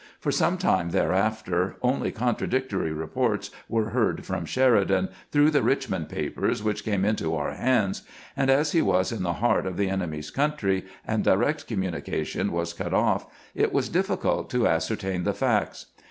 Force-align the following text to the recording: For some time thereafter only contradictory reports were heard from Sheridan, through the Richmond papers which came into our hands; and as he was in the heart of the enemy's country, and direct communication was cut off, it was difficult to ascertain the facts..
For 0.19 0.31
some 0.31 0.57
time 0.57 0.89
thereafter 0.89 1.75
only 1.83 2.11
contradictory 2.11 2.91
reports 2.91 3.51
were 3.69 3.91
heard 3.91 4.25
from 4.25 4.45
Sheridan, 4.45 5.09
through 5.31 5.51
the 5.51 5.61
Richmond 5.61 6.09
papers 6.09 6.63
which 6.63 6.83
came 6.83 7.05
into 7.05 7.35
our 7.35 7.51
hands; 7.51 8.01
and 8.35 8.49
as 8.49 8.71
he 8.71 8.81
was 8.81 9.11
in 9.11 9.21
the 9.21 9.33
heart 9.33 9.67
of 9.67 9.77
the 9.77 9.89
enemy's 9.91 10.31
country, 10.31 10.85
and 11.05 11.23
direct 11.23 11.67
communication 11.67 12.51
was 12.51 12.73
cut 12.73 12.95
off, 12.95 13.27
it 13.53 13.71
was 13.71 13.89
difficult 13.89 14.49
to 14.49 14.67
ascertain 14.67 15.21
the 15.23 15.35
facts.. 15.35 15.85